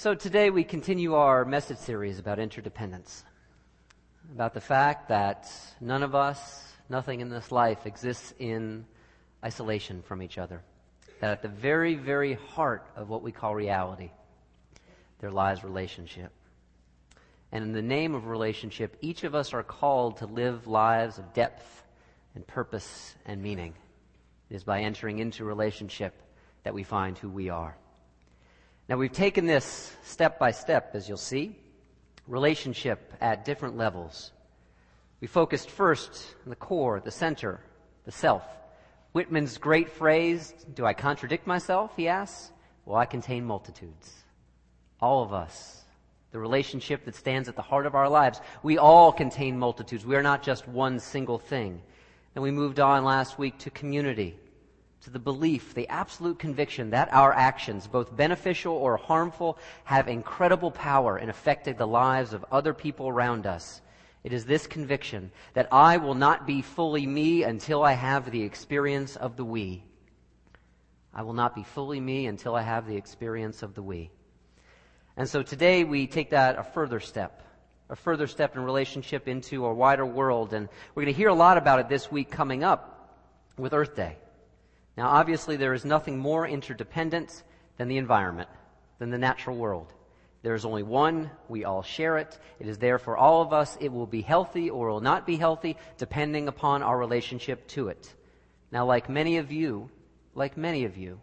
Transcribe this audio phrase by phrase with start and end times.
[0.00, 3.22] So today we continue our message series about interdependence,
[4.32, 8.86] about the fact that none of us, nothing in this life exists in
[9.44, 10.62] isolation from each other.
[11.20, 14.10] That at the very, very heart of what we call reality,
[15.18, 16.32] there lies relationship.
[17.52, 21.34] And in the name of relationship, each of us are called to live lives of
[21.34, 21.84] depth
[22.34, 23.74] and purpose and meaning.
[24.48, 26.14] It is by entering into relationship
[26.62, 27.76] that we find who we are.
[28.90, 31.54] Now, we've taken this step by step, as you'll see,
[32.26, 34.32] relationship at different levels.
[35.20, 37.60] We focused first on the core, the center,
[38.04, 38.42] the self.
[39.12, 41.92] Whitman's great phrase, Do I contradict myself?
[41.94, 42.50] he asks.
[42.84, 44.12] Well, I contain multitudes.
[45.00, 45.84] All of us.
[46.32, 48.40] The relationship that stands at the heart of our lives.
[48.64, 50.04] We all contain multitudes.
[50.04, 51.80] We are not just one single thing.
[52.34, 54.36] And we moved on last week to community
[55.02, 60.70] to the belief, the absolute conviction that our actions, both beneficial or harmful, have incredible
[60.70, 63.80] power in affecting the lives of other people around us.
[64.22, 68.42] It is this conviction that I will not be fully me until I have the
[68.42, 69.82] experience of the we.
[71.14, 74.10] I will not be fully me until I have the experience of the we.
[75.16, 77.42] And so today we take that a further step,
[77.88, 80.52] a further step in relationship into a wider world.
[80.52, 83.16] And we're going to hear a lot about it this week coming up
[83.56, 84.18] with Earth Day.
[85.00, 87.42] Now, obviously, there is nothing more interdependent
[87.78, 88.50] than the environment,
[88.98, 89.94] than the natural world.
[90.42, 91.30] There is only one.
[91.48, 92.38] We all share it.
[92.58, 93.78] It is there for all of us.
[93.80, 98.14] It will be healthy or will not be healthy depending upon our relationship to it.
[98.70, 99.88] Now, like many of you,
[100.34, 101.18] like many of you,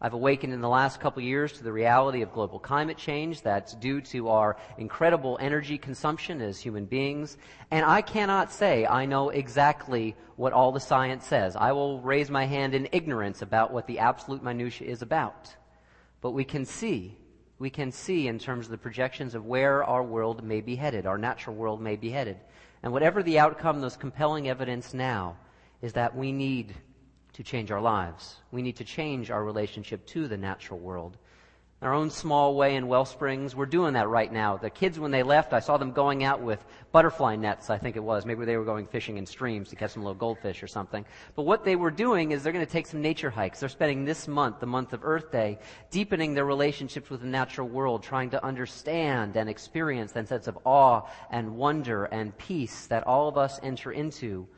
[0.00, 3.42] I've awakened in the last couple of years to the reality of global climate change
[3.42, 7.36] that's due to our incredible energy consumption as human beings.
[7.72, 11.56] And I cannot say I know exactly what all the science says.
[11.56, 15.52] I will raise my hand in ignorance about what the absolute minutiae is about.
[16.20, 17.16] But we can see,
[17.58, 21.06] we can see in terms of the projections of where our world may be headed,
[21.06, 22.36] our natural world may be headed.
[22.84, 25.38] And whatever the outcome, there's compelling evidence now
[25.82, 26.76] is that we need
[27.38, 28.34] to change our lives.
[28.50, 31.16] We need to change our relationship to the natural world.
[31.80, 34.56] In our own small way in Wellsprings, we're doing that right now.
[34.56, 36.58] The kids, when they left, I saw them going out with
[36.90, 38.26] butterfly nets, I think it was.
[38.26, 41.06] Maybe they were going fishing in streams to catch some little goldfish or something.
[41.36, 43.60] But what they were doing is they're going to take some nature hikes.
[43.60, 45.60] They're spending this month, the month of Earth Day,
[45.92, 50.58] deepening their relationships with the natural world, trying to understand and experience that sense of
[50.64, 54.48] awe and wonder and peace that all of us enter into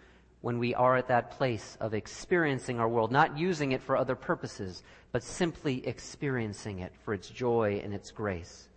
[0.40, 4.14] when we are at that place of experiencing our world, not using it for other
[4.14, 8.68] purposes, but simply experiencing it for its joy and its grace.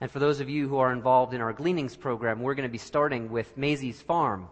[0.00, 2.72] And for those of you who are involved in our gleanings program, we're going to
[2.72, 4.48] be starting with Maisie's Farm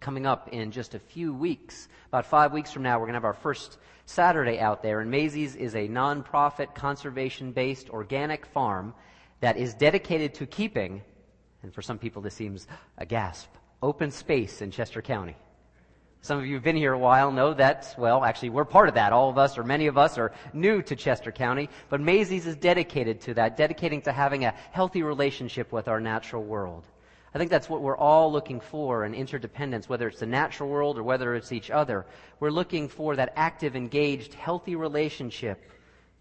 [0.00, 1.88] coming up in just a few weeks.
[2.08, 5.00] About five weeks from now, we're going to have our first Saturday out there.
[5.00, 8.94] And Maisie's is a nonprofit, conservation based organic farm
[9.40, 11.02] that is dedicated to keeping,
[11.62, 12.66] and for some people this seems
[12.98, 13.50] a gasp,
[13.82, 15.36] open space in Chester County.
[16.22, 18.94] Some of you who've been here a while know that, well, actually, we're part of
[18.94, 19.12] that.
[19.12, 21.68] All of us, or many of us, are new to Chester County.
[21.88, 26.42] But Maisie's is dedicated to that, dedicating to having a healthy relationship with our natural
[26.42, 26.84] world.
[27.32, 30.98] I think that's what we're all looking for in interdependence, whether it's the natural world
[30.98, 32.06] or whether it's each other.
[32.40, 35.70] We're looking for that active, engaged, healthy relationship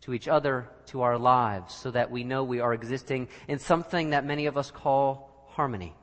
[0.01, 4.09] to each other, to our lives, so that we know we are existing in something
[4.09, 5.95] that many of us call harmony.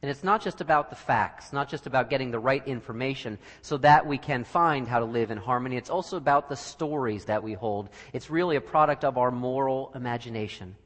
[0.00, 3.78] And it's not just about the facts, not just about getting the right information so
[3.78, 5.76] that we can find how to live in harmony.
[5.76, 7.90] It's also about the stories that we hold.
[8.12, 10.76] It's really a product of our moral imagination.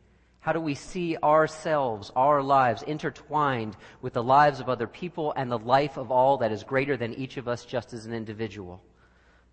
[0.41, 5.53] How do we see ourselves, our lives intertwined with the lives of other people and
[5.53, 8.83] the life of all that is greater than each of us just as an individual?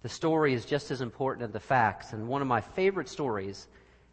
[0.03, 2.13] The story is just as important as the facts.
[2.13, 3.67] And one of my favorite stories,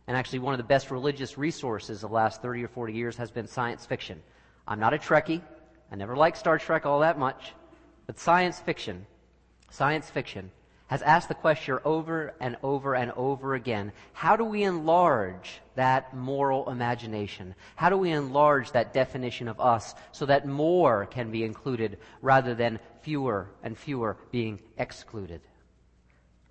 [0.08, 3.16] and actually one of the best religious resources of the last 30 or 40 years,
[3.16, 4.20] has been science fiction.
[4.66, 5.42] I'm not a Trekkie.
[5.90, 7.52] I never liked Star Trek all that much.
[8.06, 9.06] But science fiction,
[9.70, 10.50] science fiction
[10.88, 16.14] has asked the question over and over and over again how do we enlarge that
[16.14, 17.54] moral imagination?
[17.74, 22.54] How do we enlarge that definition of us so that more can be included rather
[22.54, 25.40] than fewer and fewer being excluded?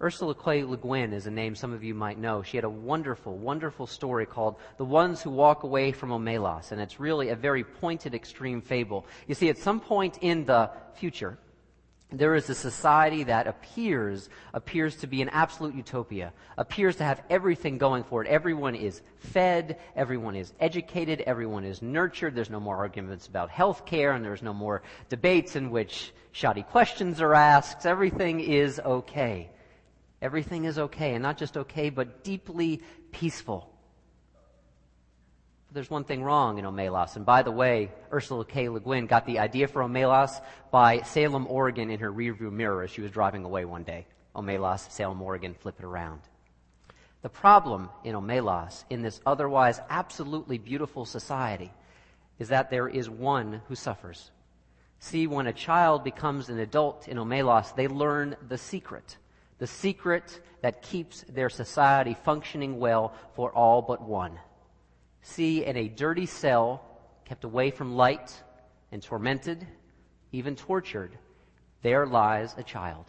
[0.02, 0.66] Ursula K.
[0.66, 2.44] Le Guin is a name some of you might know.
[2.44, 6.82] She had a wonderful, wonderful story called The Ones Who Walk Away from Omelas, and
[6.82, 9.06] it's really a very pointed, extreme fable.
[9.26, 11.38] You see, at some point in the future,
[12.12, 17.24] there is a society that appears appears to be an absolute utopia appears to have
[17.32, 22.60] everything going for it everyone is fed everyone is educated everyone is nurtured there's no
[22.60, 27.34] more arguments about health care and there's no more debates in which shoddy questions are
[27.34, 29.50] asked everything is okay
[30.22, 32.82] Everything is okay, and not just okay, but deeply
[33.12, 33.72] peaceful.
[35.72, 37.18] there's one thing wrong in Omelas.
[37.18, 38.70] And by the way, Ursula K.
[38.70, 40.42] Le Guin got the idea for Omelas
[40.72, 44.08] by Salem, Oregon in her rearview mirror as she was driving away one day.
[44.36, 46.22] Omelas, Salem, Oregon, flip it around.
[47.24, 51.72] The problem in Omelas, in this otherwise absolutely beautiful society,
[52.40, 54.32] is that there is one who suffers.
[55.00, 59.18] See, when a child becomes an adult in Omelas, they learn the secret.
[59.58, 64.40] The secret that keeps their society functioning well for all but one.
[65.22, 66.84] See, in a dirty cell,
[67.26, 68.32] kept away from light
[68.92, 69.66] and tormented,
[70.32, 71.18] even tortured,
[71.82, 73.06] there lies a child.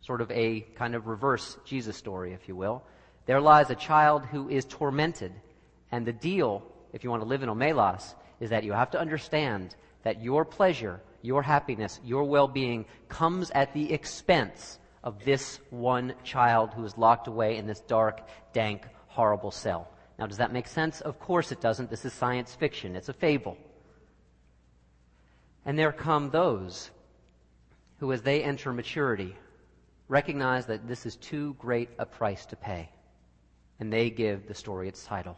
[0.00, 2.82] Sort of a kind of reverse Jesus story, if you will.
[3.26, 5.32] There lies a child who is tormented.
[5.92, 6.62] And the deal,
[6.92, 10.44] if you want to live in Omelas, is that you have to understand that your
[10.44, 16.98] pleasure, your happiness, your well-being comes at the expense of this one child who is
[16.98, 19.88] locked away in this dark, dank, horrible cell.
[20.18, 21.02] Now, does that make sense?
[21.02, 21.90] Of course it doesn't.
[21.90, 22.96] This is science fiction.
[22.96, 23.56] It's a fable.
[25.66, 26.90] And there come those
[28.00, 29.36] who, as they enter maturity,
[30.08, 32.88] recognize that this is too great a price to pay.
[33.80, 35.36] And they give the story its title.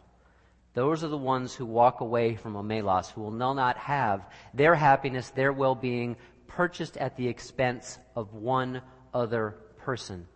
[0.75, 5.29] Those are the ones who walk away from Omelas, who will not have their happiness,
[5.31, 6.15] their well being
[6.47, 8.81] purchased at the expense of one
[9.17, 10.27] other person.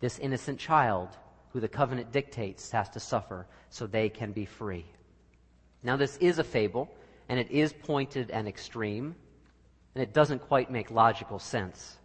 [0.00, 1.08] This innocent child
[1.50, 4.84] who the covenant dictates has to suffer so they can be free.
[5.84, 6.90] Now, this is a fable,
[7.28, 9.14] and it is pointed and extreme,
[9.94, 11.96] and it doesn't quite make logical sense.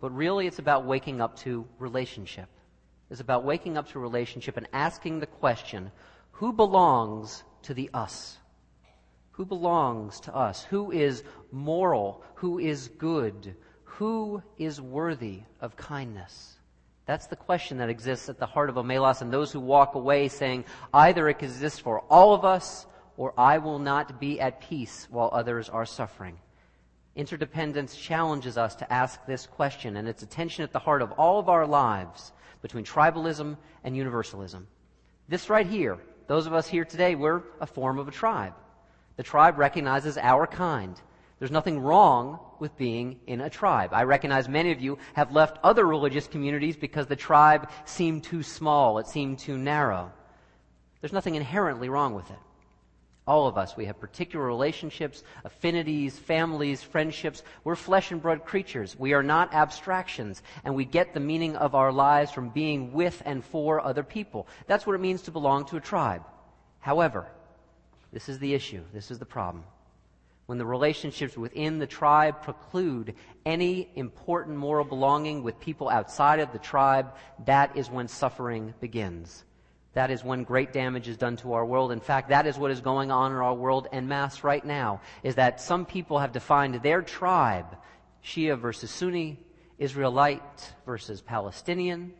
[0.00, 2.48] But really, it's about waking up to relationship.
[3.10, 5.92] It's about waking up to relationship and asking the question
[6.32, 8.38] who belongs to the us?
[9.32, 10.64] Who belongs to us?
[10.64, 11.22] Who is
[11.52, 12.22] moral?
[12.36, 13.56] Who is good?
[13.98, 16.54] Who is worthy of kindness?
[17.04, 20.28] That's the question that exists at the heart of Omelas and those who walk away
[20.28, 22.86] saying, either it exists for all of us
[23.16, 26.38] or I will not be at peace while others are suffering.
[27.16, 31.10] Interdependence challenges us to ask this question and its a tension at the heart of
[31.18, 32.30] all of our lives
[32.62, 34.68] between tribalism and universalism.
[35.26, 35.98] This right here,
[36.28, 38.54] those of us here today, we're a form of a tribe.
[39.16, 40.94] The tribe recognizes our kind.
[41.38, 43.90] There's nothing wrong with being in a tribe.
[43.92, 48.42] I recognize many of you have left other religious communities because the tribe seemed too
[48.42, 50.10] small, it seemed too narrow.
[51.00, 52.38] There's nothing inherently wrong with it.
[53.24, 57.42] All of us, we have particular relationships, affinities, families, friendships.
[57.62, 58.98] We're flesh and blood creatures.
[58.98, 63.22] We are not abstractions, and we get the meaning of our lives from being with
[63.26, 64.48] and for other people.
[64.66, 66.22] That's what it means to belong to a tribe.
[66.80, 67.26] However,
[68.12, 68.82] this is the issue.
[68.94, 69.64] This is the problem
[70.48, 73.14] when the relationships within the tribe preclude
[73.44, 77.14] any important moral belonging with people outside of the tribe,
[77.44, 79.44] that is when suffering begins.
[79.92, 81.92] That is when great damage is done to our world.
[81.92, 85.02] In fact, that is what is going on in our world en masse right now,
[85.22, 87.76] is that some people have defined their tribe,
[88.24, 89.38] Shia versus Sunni,
[89.76, 92.14] Israelite versus Palestinian,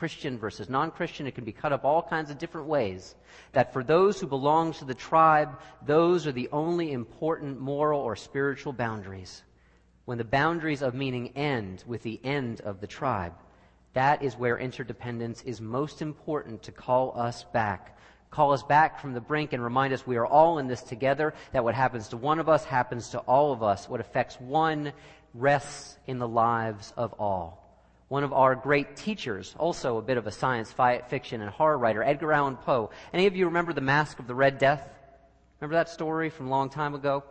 [0.00, 1.26] Christian versus non-Christian.
[1.26, 3.14] It can be cut up all kinds of different ways.
[3.52, 8.16] That for those who belong to the tribe, those are the only important moral or
[8.16, 9.42] spiritual boundaries.
[10.06, 13.34] When the boundaries of meaning end with the end of the tribe,
[13.92, 17.98] that is where interdependence is most important to call us back.
[18.30, 21.34] Call us back from the brink and remind us we are all in this together,
[21.52, 23.86] that what happens to one of us happens to all of us.
[23.86, 24.94] What affects one
[25.34, 27.59] rests in the lives of all
[28.10, 30.74] one of our great teachers, also a bit of a science
[31.06, 32.90] fiction and horror writer, Edgar Allan Poe.
[33.12, 34.82] Any of you remember The Masque of the Red Death?
[35.60, 37.22] Remember that story from a long time ago?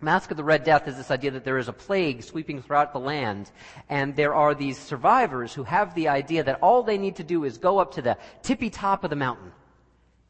[0.00, 2.94] Masque of the Red Death is this idea that there is a plague sweeping throughout
[2.94, 3.50] the land,
[3.90, 7.44] and there are these survivors who have the idea that all they need to do
[7.44, 9.52] is go up to the tippy top of the mountain.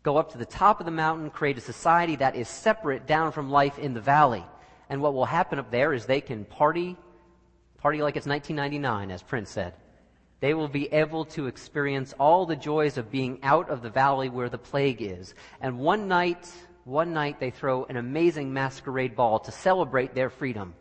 [0.02, 3.30] Go up to the top of the mountain, create a society that is separate down
[3.30, 4.44] from life in the valley.
[4.90, 6.96] And what will happen up there is they can party,
[7.78, 9.74] party like it's 1999, as Prince said
[10.44, 14.28] they will be able to experience all the joys of being out of the valley
[14.28, 15.34] where the plague is.
[15.62, 16.52] And one night,
[16.84, 20.74] one night they throw an amazing masquerade ball to celebrate their freedom.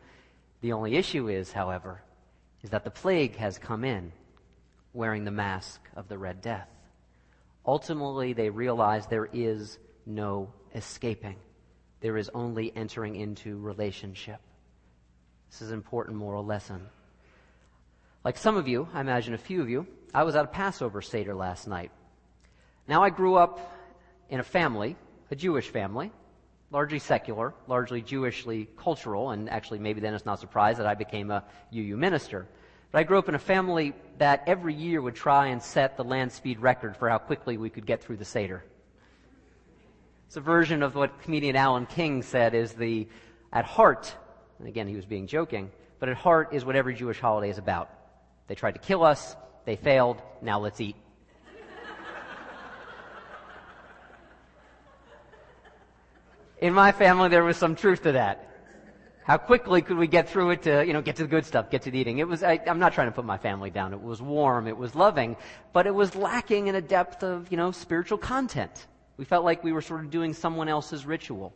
[0.60, 2.02] The only issue is, however,
[2.62, 4.12] is that the plague has come in
[4.92, 6.68] wearing the mask of the Red Death.
[7.66, 11.38] Ultimately, they realize there is no escaping.
[12.02, 14.42] There is only entering into relationship.
[15.50, 16.90] This is an important moral lesson.
[18.24, 21.02] Like some of you, I imagine a few of you, I was at a Passover
[21.02, 21.92] Seder last night.
[22.88, 23.76] Now I grew up
[24.30, 24.96] in a family,
[25.30, 26.10] a Jewish family,
[26.72, 31.32] largely secular, largely Jewishly cultural, and actually maybe then it's not surprised that I became
[31.32, 32.48] a UU minister.
[32.92, 36.04] But I grew up in a family that every year would try and set the
[36.06, 38.64] land speed record for how quickly we could get through the Seder.
[40.28, 43.08] It's a version of what comedian Alan King said is the,
[43.52, 44.16] at heart,
[44.60, 47.58] and again he was being joking, but at heart is what every Jewish holiday is
[47.58, 47.93] about.
[48.48, 49.36] They tried to kill us,
[49.66, 50.96] they failed, now let's eat.
[56.60, 58.50] In my family, there was some truth to that.
[59.26, 61.70] How quickly could we get through it to, you know, get to the good stuff,
[61.70, 62.20] get to the eating?
[62.20, 63.94] It was, I, am not trying to put my family down.
[63.94, 65.36] It was warm, it was loving,
[65.74, 68.88] but it was lacking in a depth of, you know, spiritual content.
[69.18, 71.54] We felt like we were sort of doing someone else's ritual.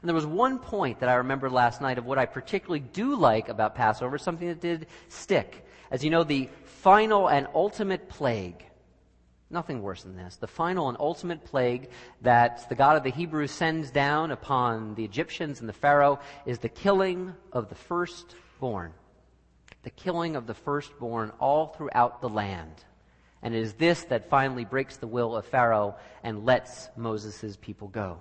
[0.00, 3.16] And there was one point that I remember last night of what I particularly do
[3.16, 5.64] like about Passover, something that did stick.
[5.90, 8.64] As you know, the final and ultimate plague
[9.50, 10.36] Nothing worse than this.
[10.36, 11.88] The final and ultimate plague
[12.20, 16.58] that the God of the Hebrews sends down upon the Egyptians and the Pharaoh is
[16.58, 18.92] the killing of the firstborn.
[19.84, 22.84] The killing of the firstborn all throughout the land.
[23.40, 27.88] And it is this that finally breaks the will of Pharaoh and lets Moses' people
[27.88, 28.18] go.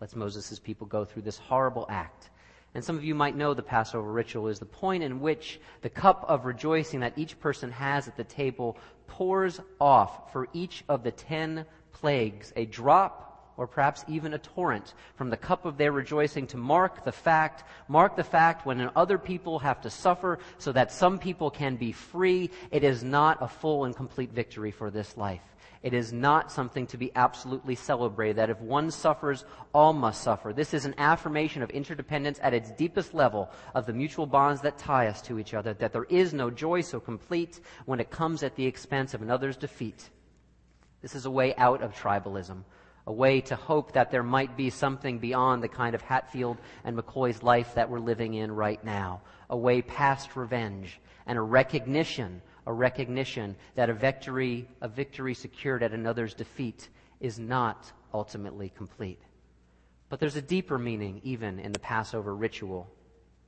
[0.00, 2.30] Lets Moses' people go through this horrible act.
[2.74, 5.90] And some of you might know the Passover ritual is the point in which the
[5.90, 11.02] cup of rejoicing that each person has at the table pours off for each of
[11.02, 13.29] the ten plagues a drop
[13.60, 17.64] or perhaps even a torrent from the cup of their rejoicing to mark the fact,
[17.88, 21.92] mark the fact when other people have to suffer so that some people can be
[21.92, 22.48] free.
[22.70, 25.42] It is not a full and complete victory for this life.
[25.82, 30.54] It is not something to be absolutely celebrated, that if one suffers, all must suffer.
[30.54, 34.78] This is an affirmation of interdependence at its deepest level of the mutual bonds that
[34.78, 38.42] tie us to each other, that there is no joy so complete when it comes
[38.42, 40.08] at the expense of another's defeat.
[41.02, 42.62] This is a way out of tribalism,
[43.06, 46.96] a way to hope that there might be something beyond the kind of Hatfield and
[46.96, 52.42] McCoy's life that we're living in right now, a way past revenge and a recognition
[52.66, 56.88] a recognition that a victory, a victory secured at another's defeat
[57.20, 59.20] is not ultimately complete.
[60.08, 62.88] But there's a deeper meaning even in the Passover ritual.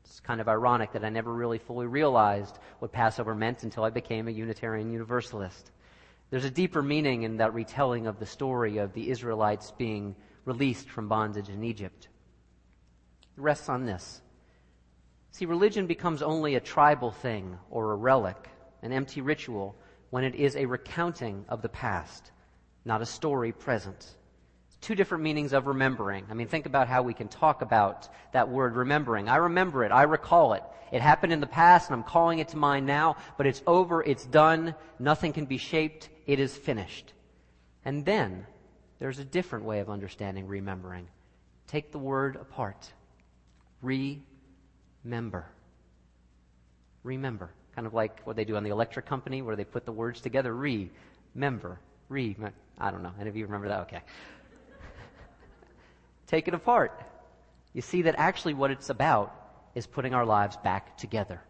[0.05, 3.91] It's kind of ironic that I never really fully realized what Passover meant until I
[3.91, 5.71] became a Unitarian Universalist.
[6.33, 10.89] There's a deeper meaning in that retelling of the story of the Israelites being released
[10.89, 12.09] from bondage in Egypt.
[13.37, 14.23] It rests on this.
[15.31, 18.49] See, religion becomes only a tribal thing or a relic
[18.83, 19.77] an empty ritual,
[20.11, 22.33] when it is a recounting of the past,
[22.85, 24.17] not a story present.
[24.81, 26.27] Two different meanings of remembering.
[26.29, 29.29] I mean, think about how we can talk about that word remembering.
[29.29, 29.93] I remember it.
[29.93, 30.65] I recall it.
[30.91, 34.03] It happened in the past and I'm calling it to mind now, but it's over.
[34.03, 34.75] It's done.
[34.99, 36.11] Nothing can be shaped.
[36.27, 37.13] It is finished.
[37.85, 38.47] And then
[38.99, 41.09] there's a different way of understanding remembering.
[41.67, 42.93] Take the word apart.
[43.81, 45.47] Remember.
[47.03, 47.51] Remember.
[47.75, 50.21] Kind of like what they do on the electric company where they put the words
[50.21, 50.55] together.
[50.55, 50.91] Re,
[51.35, 52.37] member, re.
[52.79, 53.13] I don't know.
[53.19, 53.81] Any of you remember that?
[53.81, 54.03] Okay.
[56.27, 57.01] Take it apart.
[57.73, 59.35] You see that actually what it's about
[59.75, 61.41] is putting our lives back together.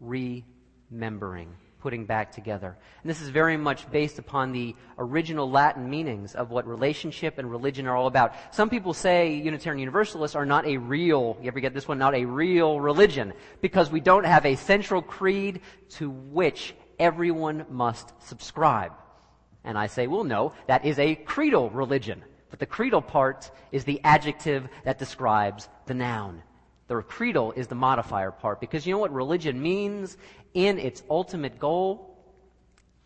[0.00, 2.76] Remembering putting back together.
[3.02, 7.50] And this is very much based upon the original Latin meanings of what relationship and
[7.50, 8.34] religion are all about.
[8.52, 12.14] Some people say Unitarian Universalists are not a real, you ever get this one, not
[12.14, 15.60] a real religion, because we don't have a central creed
[15.90, 18.92] to which everyone must subscribe.
[19.64, 22.22] And I say, well, no, that is a creedal religion.
[22.50, 26.42] But the creedal part is the adjective that describes the noun.
[26.88, 30.16] The creedal is the modifier part because you know what religion means
[30.54, 32.16] in its ultimate goal?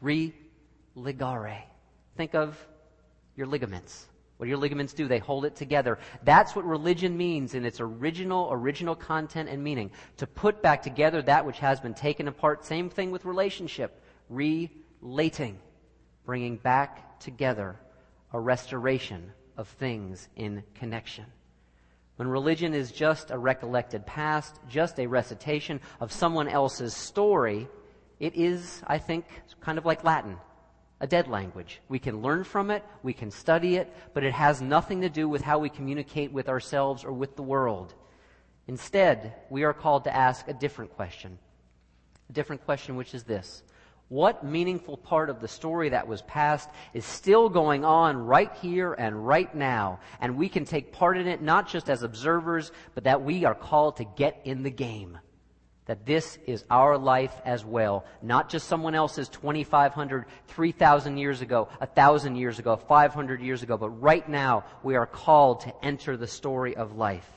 [0.03, 1.63] Religare.
[2.17, 2.59] Think of
[3.37, 4.07] your ligaments.
[4.37, 5.07] What do your ligaments do?
[5.07, 5.99] They hold it together.
[6.25, 9.91] That's what religion means in its original, original content and meaning.
[10.19, 12.65] To put back together that which has been taken apart.
[12.65, 14.03] Same thing with relationship.
[14.29, 15.59] Relating.
[16.27, 17.77] Bringing back together
[18.33, 21.27] a restoration of things in connection.
[22.16, 27.68] When religion is just a recollected past, just a recitation of someone else's story,
[28.21, 29.25] it is, I think,
[29.61, 30.37] kind of like Latin,
[31.00, 31.80] a dead language.
[31.88, 35.28] We can learn from it, we can study it, but it has nothing to do
[35.28, 37.94] with how we communicate with ourselves or with the world.
[38.68, 41.38] Instead, we are called to ask a different question.
[42.30, 43.64] A different question, which is this
[44.09, 48.93] what meaningful part of the story that was past is still going on right here
[48.93, 50.01] and right now.
[50.21, 53.55] And we can take part in it not just as observers, but that we are
[53.55, 55.19] called to get in the game.
[55.87, 58.05] That this is our life as well.
[58.23, 63.91] Not just someone else's 2,500, 3,000 years ago, 1,000 years ago, 500 years ago, but
[63.91, 67.29] right now we are called to enter the story of life.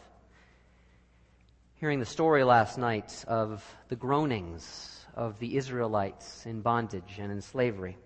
[1.75, 7.41] Hearing the story last night of the groanings of the Israelites in bondage and in
[7.41, 7.97] slavery.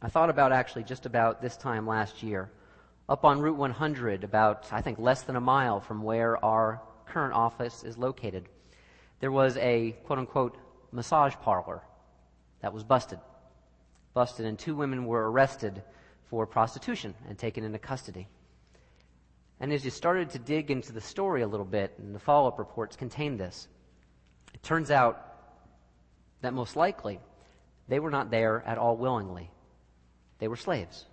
[0.00, 2.50] I thought about actually just about this time last year
[3.06, 7.34] Up on Route 100, about, I think, less than a mile from where our current
[7.34, 8.48] office is located,
[9.20, 10.56] there was a quote unquote
[10.90, 11.82] massage parlor
[12.62, 13.18] that was busted.
[14.14, 15.82] Busted, and two women were arrested
[16.30, 18.26] for prostitution and taken into custody.
[19.60, 22.48] And as you started to dig into the story a little bit, and the follow
[22.48, 23.68] up reports contained this,
[24.54, 25.33] it turns out
[26.44, 27.18] that most likely
[27.88, 29.50] they were not there at all willingly.
[30.38, 31.06] They were slaves.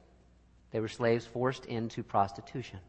[0.72, 2.80] They were slaves forced into prostitution.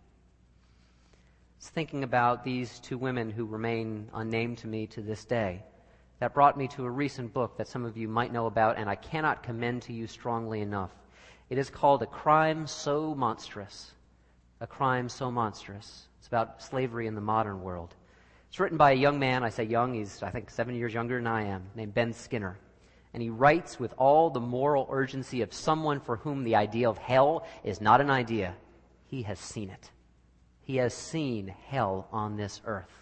[1.58, 5.62] It's thinking about these two women who remain unnamed to me to this day.
[6.18, 8.88] That brought me to a recent book that some of you might know about, and
[8.88, 10.90] I cannot commend to you strongly enough.
[11.50, 13.92] It is called A Crime So Monstrous.
[14.60, 16.08] A Crime So Monstrous.
[16.18, 17.94] It's about slavery in the modern world.
[18.52, 19.42] It's written by a young man.
[19.42, 22.58] I say young, he's, I think, seven years younger than I am, named Ben Skinner.
[23.14, 26.98] And he writes with all the moral urgency of someone for whom the idea of
[26.98, 28.54] hell is not an idea.
[29.06, 29.90] He has seen it.
[30.64, 32.92] He has seen hell on this earth.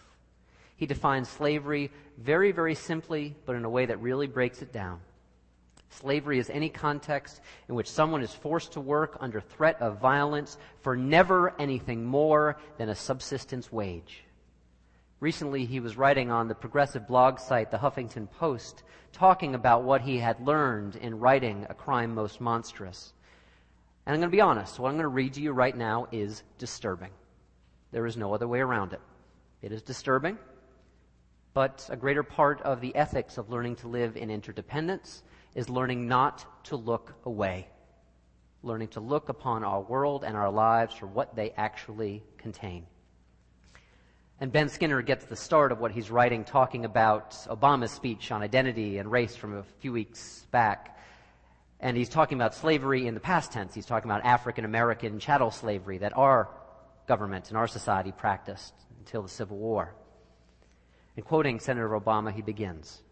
[0.76, 5.00] He defines slavery very, very simply, but in a way that really breaks it down.
[5.88, 10.58] Slavery is any context in which someone is forced to work under threat of violence
[10.82, 14.22] for never anything more than a subsistence wage.
[15.20, 20.00] Recently, he was writing on the progressive blog site, the Huffington Post, talking about what
[20.00, 23.12] he had learned in writing A Crime Most Monstrous.
[24.06, 26.08] And I'm going to be honest, what I'm going to read to you right now
[26.10, 27.10] is disturbing.
[27.92, 29.00] There is no other way around it.
[29.60, 30.38] It is disturbing,
[31.52, 35.22] but a greater part of the ethics of learning to live in interdependence
[35.54, 37.68] is learning not to look away.
[38.62, 42.86] Learning to look upon our world and our lives for what they actually contain.
[44.42, 48.42] And Ben Skinner gets the start of what he's writing talking about Obama's speech on
[48.42, 50.98] identity and race from a few weeks back.
[51.78, 53.74] And he's talking about slavery in the past tense.
[53.74, 56.48] He's talking about African American chattel slavery that our
[57.06, 59.94] government and our society practiced until the Civil War.
[61.16, 63.02] And quoting Senator Obama, he begins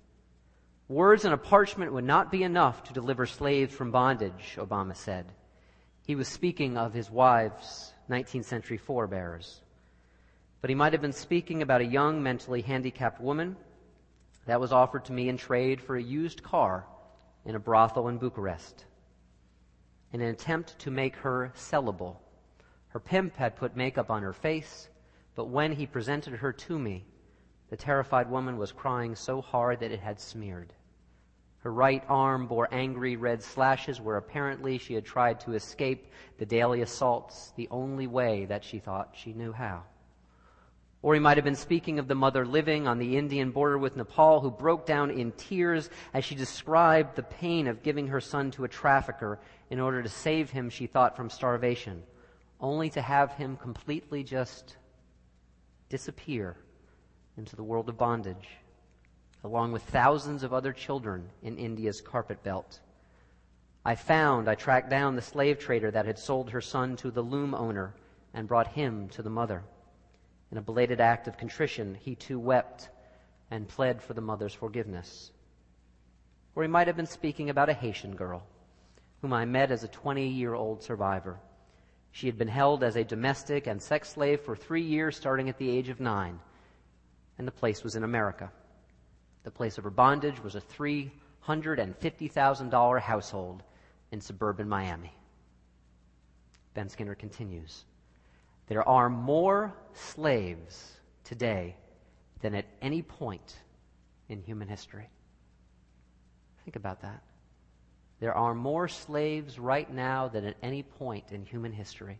[0.88, 5.26] Words on a parchment would not be enough to deliver slaves from bondage, Obama said.
[6.06, 9.60] He was speaking of his wife's 19th century forebears
[10.60, 13.56] but he might have been speaking about a young mentally handicapped woman
[14.46, 16.84] that was offered to me in trade for a used car
[17.44, 18.84] in a brothel in Bucharest.
[20.12, 22.16] In an attempt to make her sellable,
[22.88, 24.88] her pimp had put makeup on her face,
[25.34, 27.04] but when he presented her to me,
[27.70, 30.72] the terrified woman was crying so hard that it had smeared.
[31.58, 36.46] Her right arm bore angry red slashes where apparently she had tried to escape the
[36.46, 39.82] daily assaults the only way that she thought she knew how.
[41.00, 43.96] Or he might have been speaking of the mother living on the Indian border with
[43.96, 48.50] Nepal who broke down in tears as she described the pain of giving her son
[48.52, 49.38] to a trafficker
[49.70, 52.02] in order to save him, she thought, from starvation,
[52.60, 54.76] only to have him completely just
[55.88, 56.56] disappear
[57.36, 58.48] into the world of bondage,
[59.44, 62.80] along with thousands of other children in India's carpet belt.
[63.84, 67.22] I found, I tracked down the slave trader that had sold her son to the
[67.22, 67.94] loom owner
[68.34, 69.62] and brought him to the mother.
[70.50, 72.88] In a belated act of contrition, he too wept
[73.50, 75.30] and pled for the mother's forgiveness.
[76.54, 78.42] Or he might have been speaking about a Haitian girl
[79.20, 81.38] whom I met as a 20 year old survivor.
[82.12, 85.58] She had been held as a domestic and sex slave for three years, starting at
[85.58, 86.40] the age of nine,
[87.36, 88.50] and the place was in America.
[89.44, 93.62] The place of her bondage was a $350,000 household
[94.10, 95.12] in suburban Miami.
[96.74, 97.84] Ben Skinner continues.
[98.68, 100.92] There are more slaves
[101.24, 101.76] today
[102.40, 103.56] than at any point
[104.28, 105.08] in human history.
[106.64, 107.22] Think about that.
[108.20, 112.18] There are more slaves right now than at any point in human history.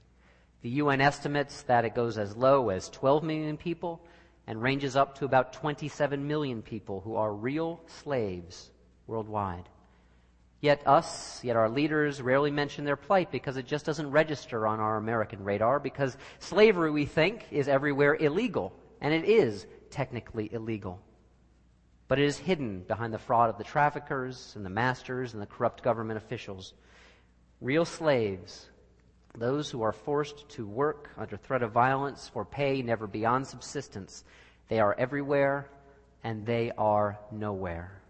[0.63, 4.01] The UN estimates that it goes as low as 12 million people
[4.47, 8.71] and ranges up to about 27 million people who are real slaves
[9.07, 9.69] worldwide.
[10.61, 14.81] Yet us, yet our leaders rarely mention their plight because it just doesn't register on
[14.81, 18.73] our American radar because slavery, we think, is everywhere illegal.
[19.01, 21.01] And it is technically illegal.
[22.09, 25.47] But it is hidden behind the fraud of the traffickers and the masters and the
[25.47, 26.75] corrupt government officials.
[27.61, 28.69] Real slaves,
[29.37, 34.25] those who are forced to work under threat of violence for pay never beyond subsistence,
[34.69, 35.71] they are everywhere
[36.25, 38.03] and they are nowhere.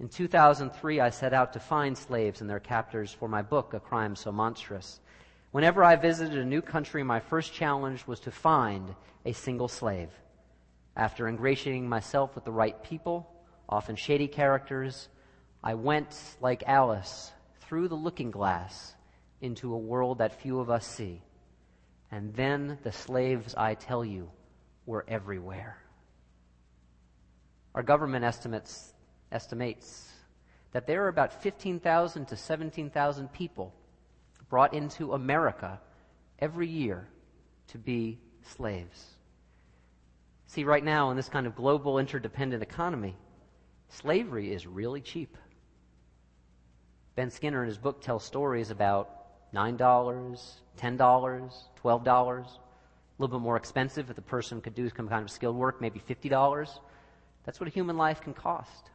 [0.00, 3.80] In 2003, I set out to find slaves and their captors for my book, A
[3.80, 5.00] Crime So Monstrous.
[5.50, 10.10] Whenever I visited a new country, my first challenge was to find a single slave.
[10.94, 13.28] After ingratiating myself with the right people,
[13.68, 15.08] often shady characters,
[15.64, 17.32] I went, like Alice,
[17.62, 18.94] through the looking glass
[19.40, 21.22] into a world that few of us see.
[22.12, 24.30] And then the slaves, I tell you,
[24.86, 25.76] were everywhere.
[27.74, 28.92] Our government estimates,
[29.32, 30.12] estimates
[30.72, 33.74] that there are about 15,000 to 17,000 people
[34.48, 35.80] brought into America
[36.38, 37.06] every year
[37.68, 39.04] to be slaves.
[40.46, 43.16] See, right now, in this kind of global interdependent economy,
[43.88, 45.36] slavery is really cheap.
[47.16, 49.10] Ben Skinner in his book tells stories about
[49.52, 50.98] $9, $10,
[51.82, 52.44] $12, a
[53.18, 56.00] little bit more expensive if the person could do some kind of skilled work, maybe
[56.00, 56.68] $50.
[57.44, 58.90] That's what a human life can cost.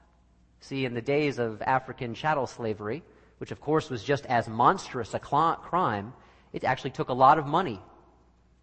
[0.63, 3.03] See, in the days of African chattel slavery,
[3.39, 6.13] which of course was just as monstrous a crime,
[6.53, 7.81] it actually took a lot of money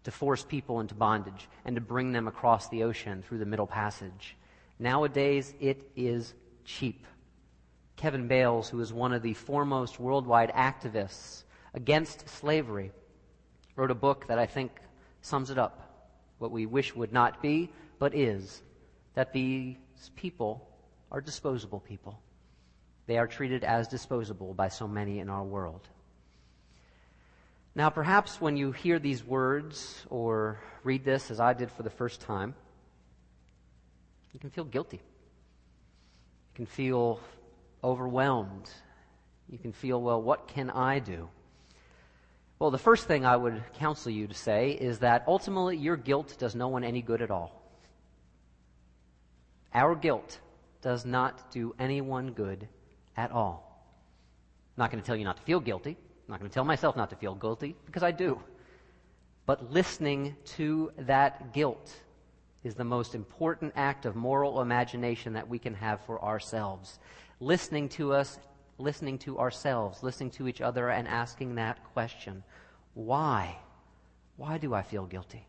[0.05, 3.67] to force people into bondage and to bring them across the ocean through the Middle
[3.67, 4.35] Passage.
[4.79, 6.33] Nowadays, it is
[6.65, 7.05] cheap.
[7.97, 11.43] Kevin Bales, who is one of the foremost worldwide activists
[11.75, 12.91] against slavery,
[13.75, 14.71] wrote a book that I think
[15.21, 16.09] sums it up.
[16.39, 18.63] What we wish would not be, but is,
[19.13, 19.77] that these
[20.15, 20.67] people
[21.11, 22.19] are disposable people.
[23.07, 25.87] They are treated as disposable by so many in our world.
[27.75, 31.89] Now, perhaps when you hear these words or read this as I did for the
[31.89, 32.53] first time,
[34.33, 34.97] you can feel guilty.
[34.97, 37.19] You can feel
[37.83, 38.69] overwhelmed.
[39.49, 41.29] You can feel, well, what can I do?
[42.59, 46.35] Well, the first thing I would counsel you to say is that ultimately your guilt
[46.37, 47.61] does no one any good at all.
[49.73, 50.39] Our guilt
[50.81, 52.67] does not do anyone good
[53.17, 53.85] at all.
[54.77, 55.91] I'm not going to tell you not to feel guilty.
[55.91, 58.39] I'm not going to tell myself not to feel guilty because I do.
[59.45, 61.93] But listening to that guilt
[62.63, 66.99] is the most important act of moral imagination that we can have for ourselves.
[67.39, 68.39] Listening to us,
[68.77, 72.43] listening to ourselves, listening to each other, and asking that question
[72.93, 73.57] why?
[74.37, 75.47] Why do I feel guilty?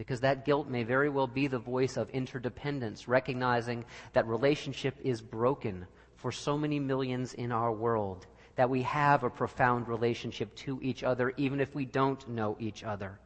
[0.00, 3.84] Because that guilt may very well be the voice of interdependence, recognizing
[4.14, 5.86] that relationship is broken
[6.16, 11.04] for so many millions in our world that we have a profound relationship to each
[11.04, 13.20] other, even if we don't know each other.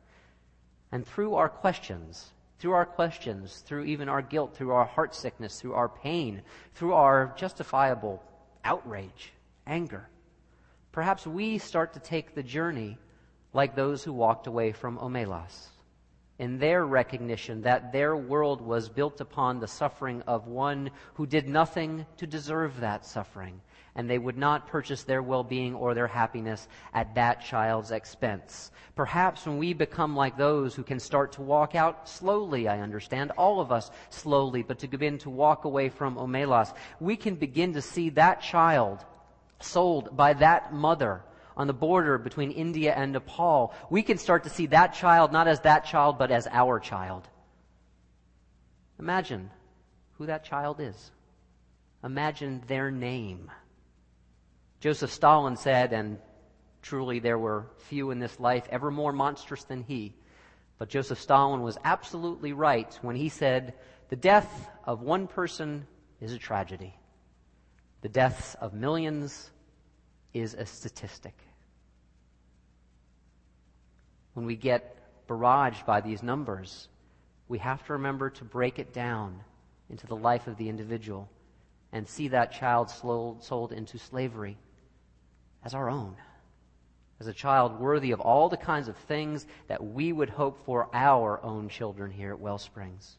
[0.90, 5.60] And through our questions, through our questions, through even our guilt, through our heart sickness,
[5.60, 6.42] through our pain,
[6.74, 8.20] through our justifiable
[8.64, 9.32] outrage,
[9.64, 10.08] anger,
[10.90, 12.98] perhaps we start to take the journey
[13.52, 15.68] like those who walked away from Omelas
[16.38, 21.48] in their recognition that their world was built upon the suffering of one who did
[21.48, 23.60] nothing to deserve that suffering,
[23.94, 28.72] and they would not purchase their well-being or their happiness at that child's expense.
[28.96, 33.30] Perhaps when we become like those who can start to walk out slowly, I understand,
[33.32, 37.74] all of us slowly, but to begin to walk away from Omelas, we can begin
[37.74, 39.04] to see that child
[39.60, 41.22] sold by that mother
[41.56, 45.48] on the border between India and Nepal, we can start to see that child not
[45.48, 47.28] as that child, but as our child.
[48.98, 49.50] Imagine
[50.18, 51.10] who that child is.
[52.02, 53.50] Imagine their name.
[54.80, 56.18] Joseph Stalin said, and
[56.82, 60.14] truly there were few in this life ever more monstrous than he,
[60.78, 63.74] but Joseph Stalin was absolutely right when he said,
[64.08, 65.86] the death of one person
[66.20, 66.94] is a tragedy.
[68.02, 69.50] The deaths of millions
[70.34, 71.34] is a statistic.
[74.34, 76.88] When we get barraged by these numbers,
[77.48, 79.40] we have to remember to break it down
[79.88, 81.28] into the life of the individual
[81.92, 84.58] and see that child sold into slavery
[85.64, 86.16] as our own,
[87.20, 90.88] as a child worthy of all the kinds of things that we would hope for
[90.92, 93.16] our own children here at Wellsprings.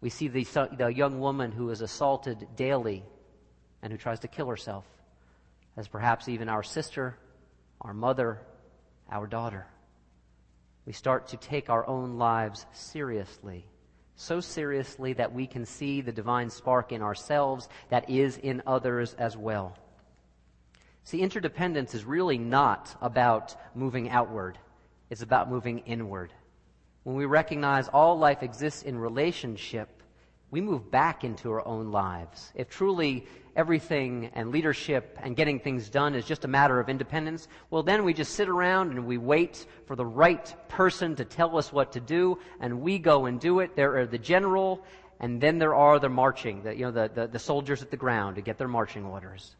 [0.00, 0.44] We see the,
[0.76, 3.04] the young woman who is assaulted daily
[3.82, 4.84] and who tries to kill herself
[5.76, 7.16] as perhaps even our sister,
[7.80, 8.40] our mother,
[9.10, 9.66] our daughter.
[10.86, 13.66] We start to take our own lives seriously.
[14.16, 19.14] So seriously that we can see the divine spark in ourselves that is in others
[19.14, 19.76] as well.
[21.02, 24.58] See, interdependence is really not about moving outward.
[25.10, 26.32] It's about moving inward.
[27.02, 30.02] When we recognize all life exists in relationship,
[30.54, 32.52] we move back into our own lives.
[32.54, 37.48] If truly everything and leadership and getting things done is just a matter of independence,
[37.70, 41.58] well, then we just sit around and we wait for the right person to tell
[41.58, 43.74] us what to do, and we go and do it.
[43.74, 44.84] There are the general,
[45.18, 47.96] and then there are the marching, the, you know, the, the, the soldiers at the
[47.96, 49.56] ground to get their marching orders.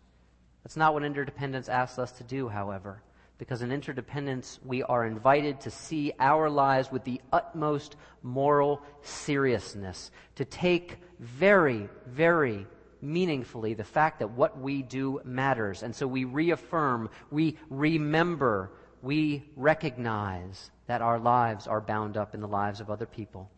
[0.62, 3.02] That's not what interdependence asks us to do, however
[3.38, 10.10] because in interdependence we are invited to see our lives with the utmost moral seriousness,
[10.36, 12.66] to take very, very
[13.02, 15.82] meaningfully the fact that what we do matters.
[15.82, 18.70] And so we reaffirm, we remember
[19.02, 23.50] we recognize that our lives are bound up in the lives of other people.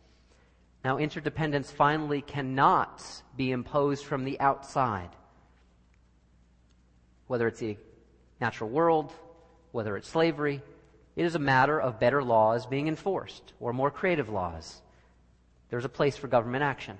[0.83, 3.03] Now, interdependence finally cannot
[3.35, 5.09] be imposed from the outside.
[7.27, 7.77] Whether it's the
[8.39, 9.13] natural world,
[9.77, 10.63] whether it's slavery,
[11.15, 14.81] it is a matter of better laws being enforced or more creative laws.
[15.69, 16.97] There's a place for government action.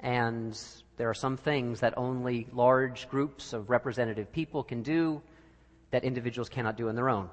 [0.00, 0.58] And
[0.96, 5.20] there are some things that only large groups of representative people can do
[5.90, 7.28] that individuals cannot do on their own.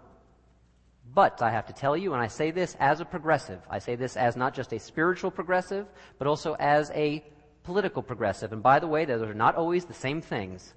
[1.16, 3.96] But I have to tell you, and I say this as a progressive, I say
[3.96, 5.88] this as not just a spiritual progressive,
[6.20, 7.24] but also as a
[7.64, 8.52] political progressive.
[8.52, 10.74] And by the way, those are not always the same things.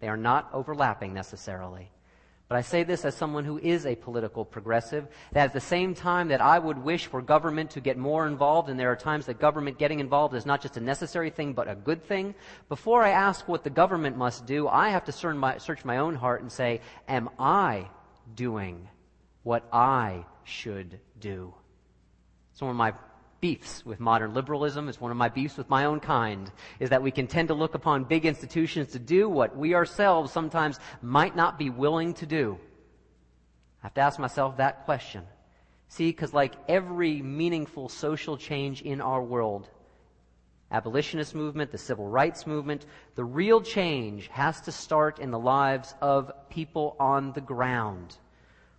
[0.00, 1.92] They are not overlapping necessarily.
[2.48, 5.94] But I say this as someone who is a political progressive, that at the same
[5.94, 9.26] time that I would wish for government to get more involved, and there are times
[9.26, 12.34] that government getting involved is not just a necessary thing, but a good thing,
[12.70, 16.40] before I ask what the government must do, I have to search my, own heart
[16.40, 17.88] and say, am I
[18.34, 18.88] doing
[19.42, 21.52] what I should do?
[22.52, 22.94] It's one of my
[23.40, 24.88] beefs with modern liberalism.
[24.88, 27.54] It's one of my beefs with my own kind, is that we can tend to
[27.54, 32.26] look upon big institutions to do what we ourselves sometimes might not be willing to
[32.26, 32.58] do.
[33.82, 35.24] I have to ask myself that question.
[35.88, 39.68] See, because like every meaningful social change in our world,
[40.70, 45.94] abolitionist movement, the civil rights movement, the real change has to start in the lives
[46.02, 48.16] of people on the ground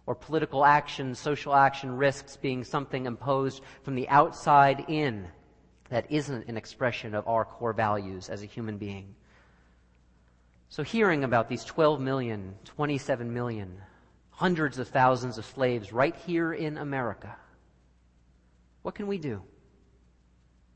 [0.09, 5.27] or political action, social action risks being something imposed from the outside in
[5.89, 9.13] that isn't an expression of our core values as a human being.
[10.69, 13.79] So hearing about these 12 million, 27 million,
[14.31, 17.35] hundreds of thousands of slaves right here in America,
[18.81, 19.43] what can we do?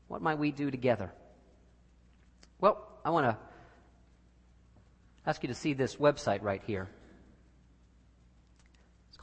[0.06, 1.10] What might we do together?
[2.60, 3.36] Well, I want to
[5.26, 6.88] ask you to see this website right here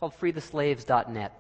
[0.02, 1.32] called freetheslaves.net.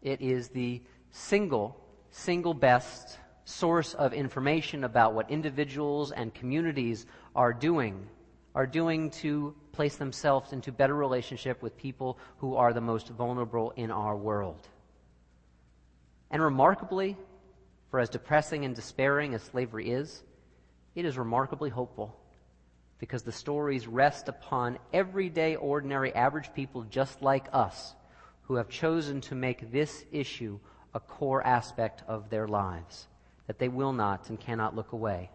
[0.00, 1.76] It is the single,
[2.12, 8.06] single best source of information about what individuals and communities are doing,
[8.54, 13.72] are doing to place themselves into better relationship with people who are the most vulnerable
[13.72, 14.68] in our world.
[16.30, 17.16] And remarkably,
[17.90, 20.22] for as depressing and despairing as slavery is,
[20.94, 22.16] it is remarkably hopeful
[23.00, 27.96] because the stories rest upon everyday, ordinary, average people just like us
[28.46, 30.58] who have chosen to make this issue
[30.94, 33.08] a core aspect of their lives,
[33.46, 35.30] that they will not and cannot look away.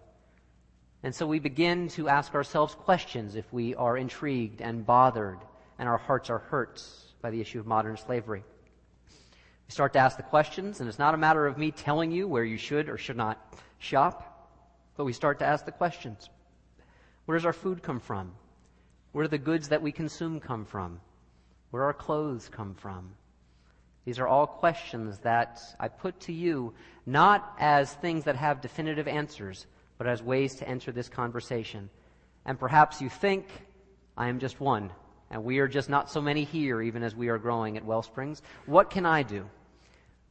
[1.03, 5.39] And so we begin to ask ourselves questions if we are intrigued and bothered
[5.77, 6.83] and our hearts are hurt
[7.21, 8.43] by the issue of modern slavery.
[9.09, 12.27] We start to ask the questions, and it's not a matter of me telling you
[12.27, 14.49] where you should or should not shop,
[14.97, 16.29] but we start to ask the questions.
[17.25, 18.33] Where does our food come from?
[19.11, 20.99] Where do the goods that we consume come from?
[21.71, 23.11] Where our clothes come from?
[24.05, 26.73] These are all questions that I put to you
[27.05, 31.89] not as things that have definitive answers, but as ways to enter this conversation.
[32.45, 33.47] And perhaps you think
[34.17, 34.91] I am just one,
[35.29, 38.41] and we are just not so many here, even as we are growing at Wellsprings.
[38.65, 39.45] What can I do?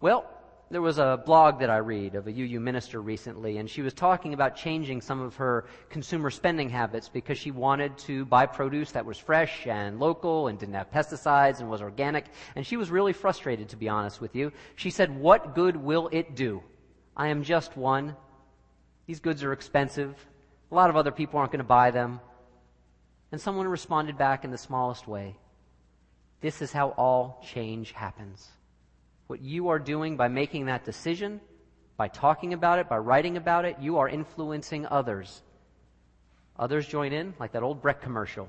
[0.01, 0.29] Well,
[0.70, 3.94] there was a blog that I read of a UU minister recently, and she was
[3.94, 8.92] talking about changing some of her consumer spending habits because she wanted to buy produce
[8.92, 12.26] that was fresh and local and didn't have pesticides and was organic.
[12.54, 14.52] And she was really frustrated, to be honest with you.
[14.76, 16.62] She said, What good will it do?
[17.16, 18.14] I am just one.
[19.07, 20.14] These goods are expensive.
[20.70, 22.20] A lot of other people aren't going to buy them.
[23.33, 25.37] And someone responded back in the smallest way
[26.42, 28.48] This is how all change happens
[29.28, 31.40] what you are doing by making that decision,
[31.96, 35.42] by talking about it, by writing about it, you are influencing others.
[36.58, 38.48] Others join in, like that old Breck commercial.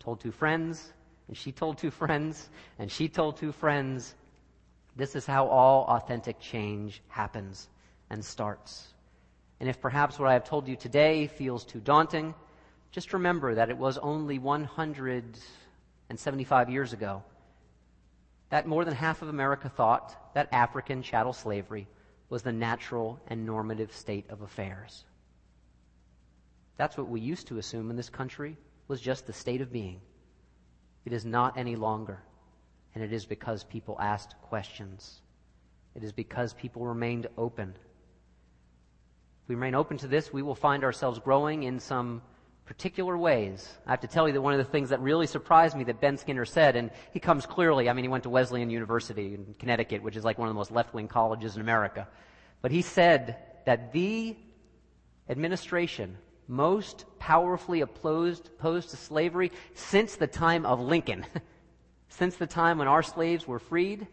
[0.00, 0.92] Told two friends,
[1.28, 4.16] and she told two friends, and she told two friends.
[4.96, 7.68] This is how all authentic change happens
[8.10, 8.88] and starts.
[9.60, 12.34] And if perhaps what I have told you today feels too daunting,
[12.90, 17.22] just remember that it was only 175 years ago
[18.50, 21.88] that more than half of America thought that African chattel slavery
[22.28, 25.04] was the natural and normative state of affairs.
[26.76, 28.56] That's what we used to assume in this country
[28.88, 30.00] was just the state of being.
[31.04, 32.22] It is not any longer.
[32.94, 35.20] And it is because people asked questions.
[35.94, 37.74] It is because people remained open.
[39.42, 42.22] If we remain open to this, we will find ourselves growing in some
[42.66, 43.68] particular ways.
[43.86, 46.00] I have to tell you that one of the things that really surprised me that
[46.00, 49.54] Ben Skinner said, and he comes clearly, I mean, he went to Wesleyan University in
[49.58, 52.06] Connecticut, which is like one of the most left-wing colleges in America.
[52.60, 54.36] But he said that the
[55.28, 61.24] administration most powerfully opposed, opposed to slavery since the time of Lincoln
[62.08, 64.06] Since the time when our slaves were freed,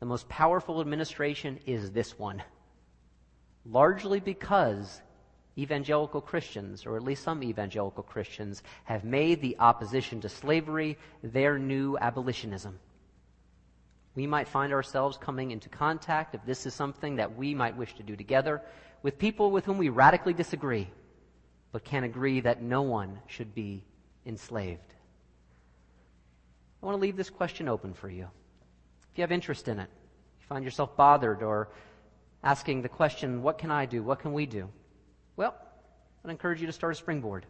[0.00, 2.42] the most powerful administration is this one.
[3.64, 5.00] Largely because
[5.58, 11.58] evangelical Christians, or at least some evangelical Christians, have made the opposition to slavery their
[11.58, 12.78] new abolitionism.
[14.14, 17.94] We might find ourselves coming into contact, if this is something that we might wish
[17.96, 18.62] to do together,
[19.02, 20.88] with people with whom we radically disagree,
[21.72, 23.84] but can agree that no one should be
[24.26, 24.94] enslaved.
[26.82, 28.28] I want to leave this question open for you.
[29.12, 29.90] If you have interest in it,
[30.40, 31.68] you find yourself bothered or
[32.42, 34.02] asking the question, what can I do?
[34.02, 34.68] What can we do?
[35.38, 35.54] Well,
[36.24, 37.46] I'd encourage you to start a springboard.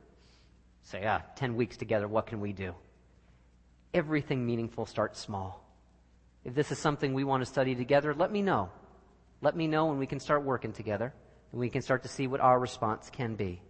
[0.83, 2.74] Say, ah, 10 weeks together, what can we do?
[3.94, 5.64] Everything meaningful starts small.
[6.44, 8.68] If this is something we want to study together, let me know.
[9.40, 11.14] Let me know and we can start working together
[11.51, 13.62] and we can start to see what our response can be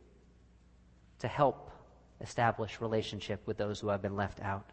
[1.21, 1.71] to help
[2.21, 4.69] establish relationship with those who have been left out.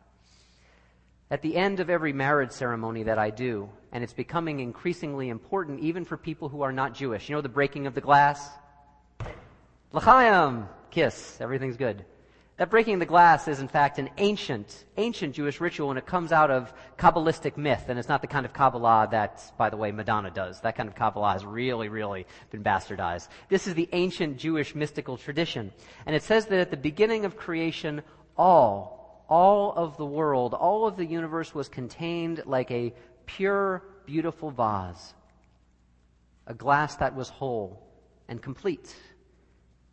[1.30, 5.82] At the end of every marriage ceremony that I do, and it's becoming increasingly important
[5.82, 7.30] even for people who are not Jewish.
[7.30, 8.50] You know the breaking of the glass?
[9.92, 10.68] L'chaim!
[10.92, 11.40] Kiss.
[11.42, 12.06] Everything's good.
[12.58, 16.32] That breaking the glass is in fact an ancient, ancient Jewish ritual and it comes
[16.32, 19.92] out of Kabbalistic myth and it's not the kind of Kabbalah that, by the way,
[19.92, 20.62] Madonna does.
[20.62, 23.28] That kind of Kabbalah has really, really been bastardized.
[23.50, 25.74] This is the ancient Jewish mystical tradition.
[26.06, 28.02] And it says that at the beginning of creation,
[28.38, 32.94] all, all of the world, all of the universe was contained like a
[33.26, 35.14] pure, beautiful vase.
[36.48, 37.86] A glass that was whole
[38.30, 38.96] and complete.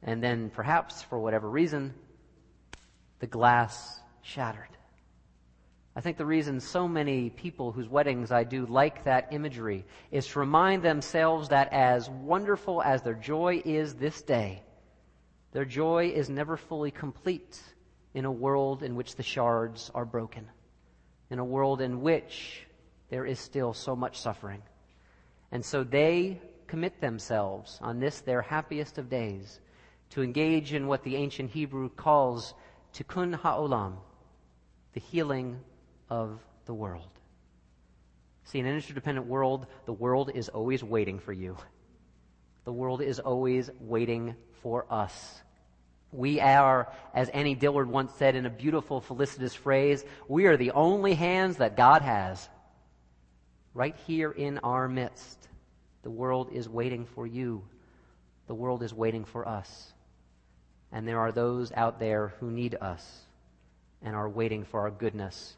[0.02, 1.94] And then perhaps, for whatever reason,
[3.20, 4.68] the glass shattered.
[5.94, 10.26] I think the reason so many people whose weddings I do like that imagery is
[10.28, 14.62] to remind themselves that as wonderful as their joy is this day,
[15.52, 17.60] their joy is never fully complete
[18.14, 20.48] in a world in which the shards are broken,
[21.30, 22.66] in a world in which
[23.10, 24.62] there is still so much suffering.
[25.50, 29.60] And so they commit themselves on this, their happiest of days,
[30.12, 32.52] to engage in what the ancient Hebrew calls
[32.94, 33.94] tikkun ha'olam,
[34.92, 35.58] the healing
[36.10, 37.08] of the world.
[38.44, 41.56] See, in an interdependent world, the world is always waiting for you.
[42.64, 45.40] The world is always waiting for us.
[46.12, 50.72] We are, as Annie Dillard once said in a beautiful, felicitous phrase, we are the
[50.72, 52.50] only hands that God has.
[53.72, 55.48] Right here in our midst,
[56.02, 57.64] the world is waiting for you.
[58.46, 59.94] The world is waiting for us.
[60.92, 63.22] And there are those out there who need us
[64.02, 65.56] and are waiting for our goodness,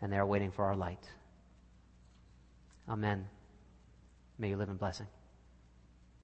[0.00, 1.04] and they are waiting for our light.
[2.88, 3.28] Amen.
[4.38, 5.06] May you live in blessing.